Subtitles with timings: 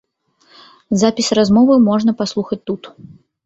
[1.03, 2.95] Запіс размовы можна паслухаць тут.